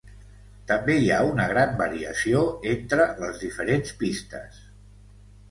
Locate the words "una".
1.31-1.45